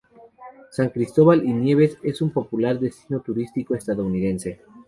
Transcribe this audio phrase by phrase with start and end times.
[0.71, 4.59] San Cristóbal y Nieves es un popular destino turístico estadounidense.